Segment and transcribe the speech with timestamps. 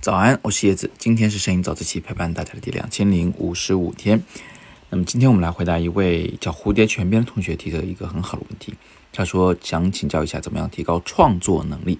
[0.00, 4.22] 早安，我是叶子，今天是摄影早自习陪伴大家的第两千零五十五天。
[4.88, 8.74] 那么今天我们来回答一位叫蝴蝶泉边的同学提的一个很好的问题。
[9.12, 11.98] 他说想请教一下，怎么样提高创作能力？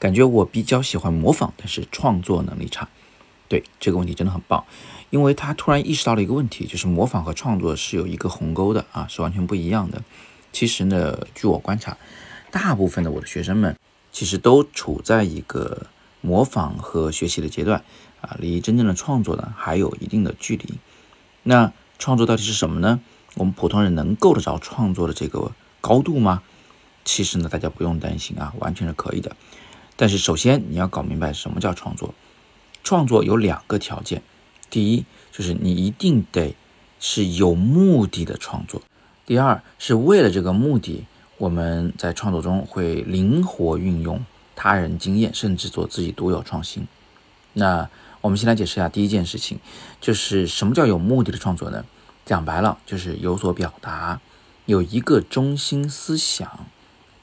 [0.00, 2.88] 感觉我比较喜欢模仿，但是创作能力差。
[3.46, 4.64] 对这个问题真的很棒，
[5.10, 10.02] 因为他突然意识到了一个问题，就是模仿和创作是有一个鸿沟的啊，是完全不一样的。
[10.52, 11.96] 其实呢，据我观察，
[12.50, 13.76] 大部分的我的学生们
[14.12, 15.86] 其实都处在一个。
[16.20, 17.84] 模仿和学习的阶段
[18.20, 20.74] 啊，离真正的创作呢还有一定的距离。
[21.44, 22.98] 那创作到底是什么呢？
[23.36, 26.42] 我们普通人能够得着创作的这个高度吗？
[27.04, 29.36] 其实呢，大家不用担心啊，完全是可以的。
[29.94, 32.12] 但是首先你要搞明白什么叫创作。
[32.82, 34.24] 创作有两个条件，
[34.70, 36.56] 第一就是你一定得
[36.98, 38.80] 是有目的的创作；
[39.24, 41.06] 第二是为了这个目的，
[41.38, 44.24] 我们在创作中会灵活运用。
[44.60, 46.86] 他人经验，甚至做自己独有创新。
[47.52, 47.88] 那
[48.20, 49.60] 我们先来解释一下第一件事情，
[50.00, 51.84] 就是什么叫有目的的创作呢？
[52.26, 54.20] 讲白了，就是有所表达，
[54.66, 56.66] 有一个中心思想。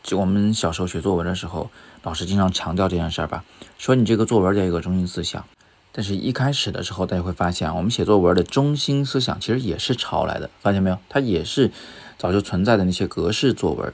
[0.02, 1.70] 就我们小时候学作文的时候，
[2.04, 3.44] 老师经常强调这件事儿吧，
[3.78, 5.44] 说你这个作文得有个中心思想。
[5.92, 10.98] 但是，一开始的时候，大家会发现，我们写作文的中心思想其实也是抄来的，发现没有？
[11.10, 11.72] 它也是
[12.18, 13.94] 早就存在的那些格式作文。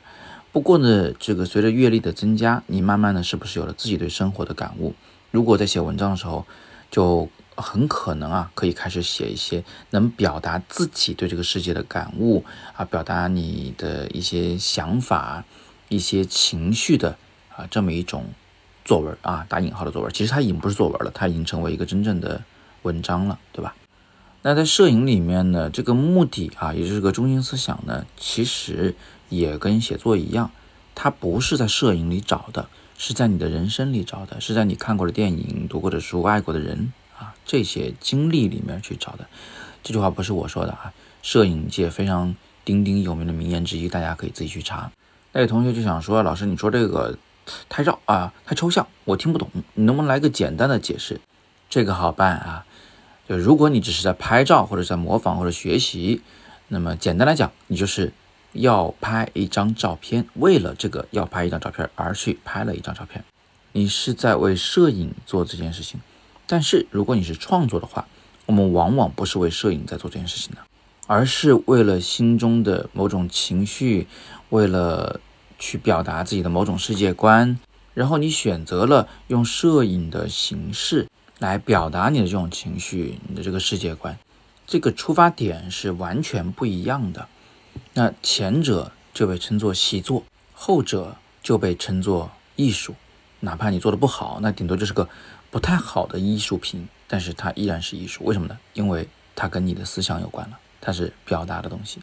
[0.51, 4.93] 不过呢，这个随着阅历的增加，你慢慢的是不是有了自己对生活的感悟？
[5.31, 6.45] 如果在写文章的时候，
[6.89, 12.43] 就很可能啊，可以开始写一些能表达自己对这个世界的感悟
[12.75, 15.45] 啊，表达你的一些想法、
[15.87, 17.17] 一些情绪的
[17.55, 18.25] 啊这么一种
[18.83, 20.11] 作文啊，打引号的作文。
[20.11, 22.41] 其实它已经不是作文了，它已经成为一个真正的
[22.81, 23.73] 文章了，对吧？
[24.41, 28.95] 那在摄影里面呢，这个目的啊，也就是个中心思想呢，其实。
[29.31, 30.51] 也跟写作一样，
[30.93, 32.67] 它不是在摄影里找的，
[32.97, 39.25] 是在你的人生里找的，是在你看过的电影、读过的书、爱过的人啊这些经历里面去找的。
[39.83, 42.35] 这句话不是我说的啊，摄影界非常
[42.65, 44.91] 鼎鼎有名的名言之一，大家可以自己去查。
[45.31, 47.17] 那位同学就想说，老师你说这个
[47.69, 51.21] 太绕啊，太抽象，我听不懂，你能不能来个简单的解释？
[51.69, 52.65] 这个好办啊，
[53.31, 56.21] 就如果你只是在拍照或者在模仿或者学习，
[56.67, 58.11] 那么简单来讲，你就是。
[58.53, 63.23] 要拍一张照片，为了这个要拍一张照片而去拍了一张照片，
[63.71, 66.01] 你是在为摄影做这件事情。
[66.47, 68.05] 但是如果你是创作的话，
[68.47, 70.57] 我们往往不是为摄影在做这件事情的，
[71.07, 74.05] 而是为了心中的某种情绪，
[74.49, 75.21] 为了
[75.57, 77.57] 去表达自己的某种世界观，
[77.93, 81.07] 然后你选择了用摄影的形式
[81.41, 84.15] 来表达你的这种情绪，你的这个世界观，
[84.67, 87.27] 这个出发点是完全不一样的。
[87.95, 92.93] 那前者就被称作习作，后者就被称作艺术。
[93.39, 95.09] 哪怕你做的不好，那顶多就是个
[95.49, 98.23] 不太好的艺术品，但是它依然是艺术。
[98.23, 98.55] 为什么呢？
[98.73, 101.99] 因为它跟你的思想有关了，它是表达的东西。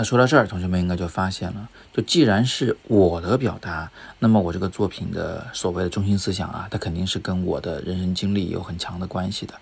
[0.00, 9.52] 那说到这儿，同学们应该就发现了，就既然是我的表达，那么我这个作品的所谓的中心思想啊，它肯定是跟我的人生经历有很强的关系的。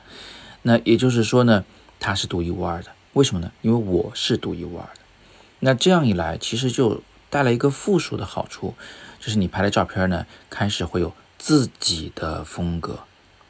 [0.63, 1.65] 那也就是说呢，
[1.99, 2.93] 它是独一无二的。
[3.15, 3.51] 为什么呢？
[3.63, 5.01] 因为我是独一无二的。
[5.59, 8.75] 那这样一来，其实就带来一个附属的好处，
[9.19, 13.01] 就是你拍的照片呢，开始会有自己的风格。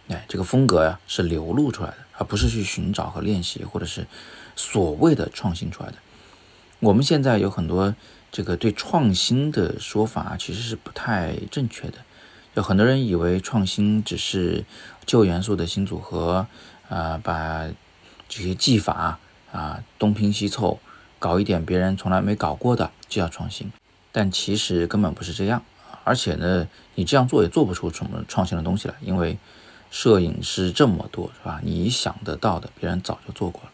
[0.09, 4.06] 哎，这个风格呀，是流露出来的，而不是去寻找和练习，或者是
[4.56, 5.97] 所谓的创新出来的。
[6.81, 7.94] 我们现在有很多
[8.31, 11.99] 这个对创新的说法，其实是不太正确的。
[12.55, 14.65] 有很多人以为创新只是
[15.05, 16.47] 旧元素的新组合，
[16.89, 17.69] 啊，把
[18.28, 19.19] 这些技法
[19.53, 20.78] 啊东拼西凑。
[21.21, 23.72] 搞一点别人从来没搞过的就要创新，
[24.12, 25.65] 但其实根本不是这样。
[26.05, 29.37] 而且呢，你这样做也做不出什么创新的东西来，因为
[29.91, 31.60] 摄影师这么多，是吧？
[31.65, 33.71] 你想得到的，别人早就做过了。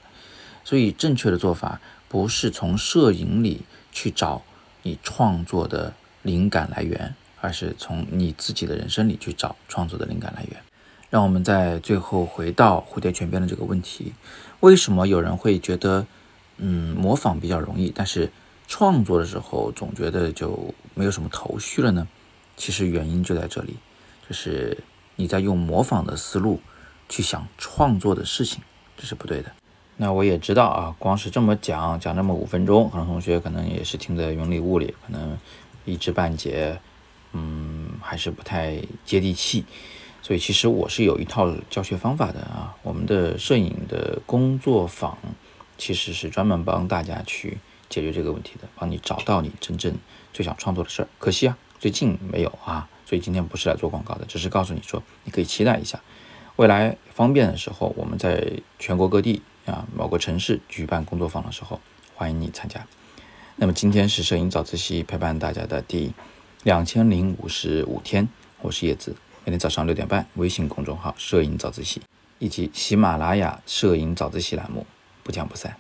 [0.65, 1.83] 所以正确的做法
[2.15, 4.43] 不是从摄影里去找
[4.85, 5.93] 你创作的
[6.23, 10.62] 灵感来源，而是从你自己的人生里去找创作的灵感来源。
[11.11, 14.12] 让我们在最后回到蝴蝶泉边的这个问题：
[14.61, 16.06] 为什么有人会觉得？
[16.59, 18.31] 嗯，模仿比较容易，但是
[18.69, 22.06] 创作的时候总觉得就没有什么头绪了呢。
[22.56, 23.75] 其实原因就在这里，
[24.29, 24.79] 就是
[25.17, 26.61] 你在用模仿的思路
[27.09, 28.62] 去想创作的事情，
[28.97, 29.50] 这是不对的。
[29.96, 35.38] 那我也知道啊，光是这么讲讲那么五分钟，很多同学可能也是听得云里雾里，可能
[35.85, 36.79] 一知半解，
[37.32, 39.64] 嗯，还是不太接地气。
[40.23, 45.17] 所以其实我是有一套教学方法的啊，我们的摄影的工作坊。
[45.76, 47.58] 其实是专门帮大家去
[47.88, 49.93] 解决这个问题的，帮你找到你真正
[50.32, 51.08] 最想创作的事儿。
[51.19, 56.00] 可惜啊，最近没有啊，所以今天不是来做广告的，只是告诉你说，你可以期待一下，
[56.55, 61.81] 未来方便的时候，我们在全国各地啊某个城市举办工作坊的时候，
[62.14, 62.87] 欢迎你参加。
[63.56, 66.12] 那么今天是摄影早自习陪伴大家的第
[66.64, 68.28] 两千零五十五天，
[68.61, 72.02] 我是叶子，每天早上六点半，微信公众号“摄影早自习”
[72.38, 74.87] 以及喜马拉雅“摄影早自习”栏目，
[75.22, 75.76] 不见不散。